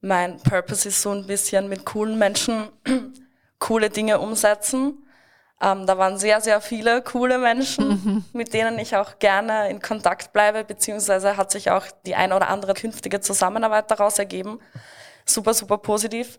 Mein 0.00 0.38
Purpose 0.38 0.88
ist 0.88 1.02
so 1.02 1.10
ein 1.10 1.26
bisschen 1.26 1.68
mit 1.68 1.84
coolen 1.84 2.18
Menschen 2.18 2.68
coole 3.58 3.90
Dinge 3.90 4.20
umsetzen. 4.20 5.04
Ähm, 5.60 5.86
da 5.86 5.98
waren 5.98 6.18
sehr, 6.18 6.40
sehr 6.40 6.60
viele 6.60 7.02
coole 7.02 7.38
Menschen, 7.38 7.88
mhm. 7.88 8.24
mit 8.32 8.54
denen 8.54 8.78
ich 8.78 8.94
auch 8.94 9.18
gerne 9.18 9.68
in 9.70 9.82
Kontakt 9.82 10.32
bleibe, 10.32 10.62
beziehungsweise 10.62 11.36
hat 11.36 11.50
sich 11.50 11.70
auch 11.70 11.86
die 12.06 12.14
eine 12.14 12.36
oder 12.36 12.48
andere 12.48 12.74
künftige 12.74 13.20
Zusammenarbeit 13.20 13.90
daraus 13.90 14.18
ergeben. 14.18 14.60
Super, 15.24 15.54
super 15.54 15.78
positiv. 15.78 16.38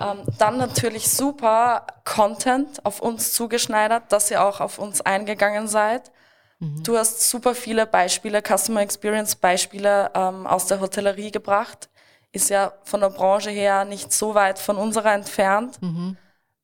Ähm, 0.00 0.22
dann 0.38 0.56
natürlich 0.56 1.08
super 1.08 1.86
Content 2.04 2.84
auf 2.84 3.00
uns 3.00 3.32
zugeschneidert, 3.32 4.10
dass 4.10 4.30
ihr 4.30 4.44
auch 4.44 4.60
auf 4.60 4.78
uns 4.78 5.00
eingegangen 5.00 5.68
seid. 5.68 6.10
Mhm. 6.58 6.82
Du 6.82 6.98
hast 6.98 7.30
super 7.30 7.54
viele 7.54 7.86
Beispiele, 7.86 8.42
Customer 8.42 8.80
Experience 8.80 9.36
Beispiele 9.36 10.10
ähm, 10.14 10.46
aus 10.46 10.66
der 10.66 10.80
Hotellerie 10.80 11.30
gebracht. 11.30 11.88
Ist 12.32 12.50
ja 12.50 12.72
von 12.82 13.00
der 13.00 13.10
Branche 13.10 13.50
her 13.50 13.84
nicht 13.84 14.12
so 14.12 14.34
weit 14.34 14.58
von 14.58 14.76
unserer 14.76 15.12
entfernt. 15.12 15.80
Mhm. 15.80 16.16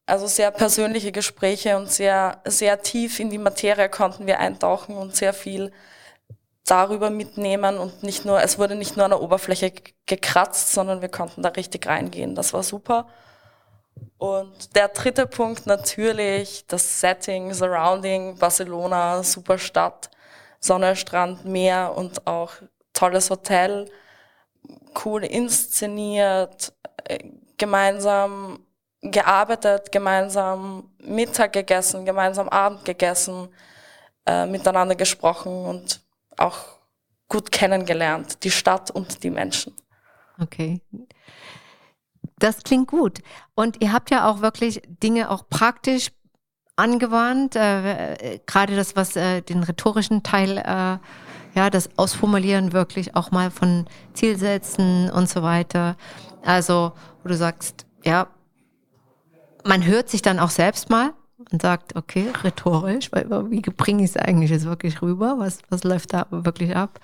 Also 0.06 0.26
sehr 0.26 0.50
persönliche 0.50 1.12
Gespräche 1.12 1.76
und 1.76 1.88
sehr, 1.88 2.40
sehr 2.44 2.82
tief 2.82 3.20
in 3.20 3.30
die 3.30 3.38
Materie 3.38 3.88
konnten 3.88 4.26
wir 4.26 4.40
eintauchen 4.40 4.96
und 4.96 5.14
sehr 5.14 5.32
viel 5.32 5.70
darüber 6.70 7.10
mitnehmen 7.10 7.78
und 7.78 8.02
nicht 8.02 8.24
nur, 8.24 8.40
es 8.42 8.58
wurde 8.58 8.76
nicht 8.76 8.96
nur 8.96 9.04
an 9.04 9.10
der 9.10 9.20
Oberfläche 9.20 9.72
gekratzt, 10.06 10.72
sondern 10.72 11.02
wir 11.02 11.08
konnten 11.08 11.42
da 11.42 11.48
richtig 11.50 11.86
reingehen. 11.86 12.34
Das 12.34 12.52
war 12.52 12.62
super. 12.62 13.08
Und 14.18 14.76
der 14.76 14.88
dritte 14.88 15.26
Punkt 15.26 15.66
natürlich 15.66 16.64
das 16.68 17.00
Setting, 17.00 17.52
Surrounding, 17.52 18.38
Barcelona, 18.38 19.22
super 19.22 19.58
Stadt, 19.58 20.10
Sonne, 20.60 20.94
Strand, 20.94 21.44
Meer 21.44 21.94
und 21.96 22.26
auch 22.26 22.52
tolles 22.92 23.30
Hotel, 23.30 23.90
cool 25.04 25.24
inszeniert, 25.24 26.72
äh, 27.04 27.18
gemeinsam 27.58 28.64
gearbeitet, 29.02 29.90
gemeinsam 29.90 30.90
Mittag 30.98 31.54
gegessen, 31.54 32.04
gemeinsam 32.04 32.48
Abend 32.48 32.84
gegessen, 32.84 33.48
äh, 34.26 34.46
miteinander 34.46 34.94
gesprochen 34.94 35.64
und 35.64 36.00
auch 36.40 36.80
gut 37.28 37.52
kennengelernt, 37.52 38.42
die 38.44 38.50
Stadt 38.50 38.90
und 38.90 39.22
die 39.22 39.30
Menschen. 39.30 39.74
Okay. 40.40 40.80
Das 42.38 42.62
klingt 42.62 42.88
gut. 42.88 43.20
Und 43.54 43.82
ihr 43.82 43.92
habt 43.92 44.10
ja 44.10 44.28
auch 44.28 44.40
wirklich 44.40 44.82
Dinge 45.02 45.30
auch 45.30 45.48
praktisch 45.48 46.10
angewandt, 46.76 47.56
äh, 47.56 48.40
gerade 48.46 48.74
das, 48.74 48.96
was 48.96 49.14
äh, 49.14 49.42
den 49.42 49.62
rhetorischen 49.62 50.22
Teil, 50.22 50.58
äh, 50.58 50.98
ja, 51.58 51.70
das 51.70 51.90
Ausformulieren 51.96 52.72
wirklich 52.72 53.14
auch 53.14 53.30
mal 53.30 53.50
von 53.50 53.86
Zielsätzen 54.14 55.10
und 55.10 55.28
so 55.28 55.42
weiter. 55.42 55.96
Also, 56.42 56.92
wo 57.22 57.28
du 57.28 57.36
sagst, 57.36 57.86
ja, 58.02 58.28
man 59.64 59.84
hört 59.84 60.08
sich 60.08 60.22
dann 60.22 60.38
auch 60.38 60.50
selbst 60.50 60.88
mal 60.88 61.12
und 61.50 61.62
sagt, 61.62 61.96
okay, 61.96 62.26
rhetorisch, 62.42 63.10
wie 63.12 63.60
bringe 63.60 64.04
ich 64.04 64.10
es 64.10 64.16
eigentlich 64.16 64.50
jetzt 64.50 64.66
wirklich 64.66 65.00
rüber? 65.02 65.36
Was, 65.38 65.58
was 65.68 65.84
läuft 65.84 66.12
da 66.12 66.26
wirklich 66.30 66.76
ab? 66.76 67.00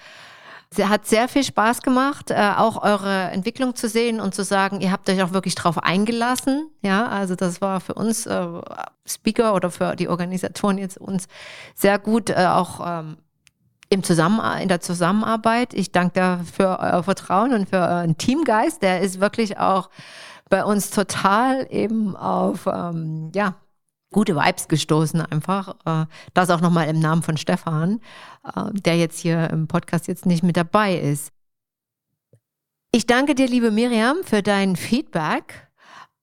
Sie 0.70 0.86
hat 0.86 1.06
sehr 1.06 1.28
viel 1.28 1.44
Spaß 1.44 1.82
gemacht, 1.82 2.30
äh, 2.30 2.52
auch 2.56 2.82
eure 2.82 3.30
Entwicklung 3.30 3.76
zu 3.76 3.88
sehen 3.88 4.20
und 4.20 4.34
zu 4.34 4.42
sagen, 4.42 4.80
ihr 4.80 4.90
habt 4.90 5.08
euch 5.08 5.22
auch 5.22 5.32
wirklich 5.32 5.54
drauf 5.54 5.78
eingelassen. 5.78 6.68
Ja, 6.82 7.06
also 7.06 7.36
das 7.36 7.60
war 7.60 7.80
für 7.80 7.94
uns 7.94 8.26
äh, 8.26 8.46
Speaker 9.06 9.54
oder 9.54 9.70
für 9.70 9.94
die 9.94 10.08
Organisatoren 10.08 10.78
jetzt 10.78 10.98
uns 10.98 11.28
sehr 11.74 11.98
gut, 11.98 12.30
äh, 12.30 12.46
auch 12.46 12.80
ähm, 12.84 13.16
im 13.88 14.02
Zusammen 14.02 14.40
in 14.60 14.68
der 14.68 14.80
Zusammenarbeit. 14.80 15.72
Ich 15.72 15.92
danke 15.92 16.40
für 16.52 16.80
euer 16.80 17.04
Vertrauen 17.04 17.52
und 17.52 17.68
für 17.68 17.78
euren 17.78 18.18
Teamgeist. 18.18 18.82
Der 18.82 19.00
ist 19.00 19.20
wirklich 19.20 19.58
auch 19.58 19.88
bei 20.48 20.64
uns 20.64 20.90
total 20.90 21.68
eben 21.70 22.16
auf 22.16 22.66
ähm, 22.66 23.30
ja, 23.34 23.54
gute 24.12 24.36
Vibes 24.36 24.68
gestoßen 24.68 25.20
einfach. 25.20 25.76
Äh, 25.84 26.06
das 26.34 26.50
auch 26.50 26.60
nochmal 26.60 26.88
im 26.88 26.98
Namen 27.00 27.22
von 27.22 27.36
Stefan, 27.36 28.00
äh, 28.44 28.72
der 28.72 28.96
jetzt 28.96 29.18
hier 29.18 29.50
im 29.50 29.68
Podcast 29.68 30.08
jetzt 30.08 30.26
nicht 30.26 30.42
mit 30.42 30.56
dabei 30.56 30.96
ist. 30.96 31.32
Ich 32.92 33.06
danke 33.06 33.34
dir, 33.34 33.46
liebe 33.46 33.70
Miriam, 33.70 34.18
für 34.24 34.42
dein 34.42 34.76
Feedback. 34.76 35.68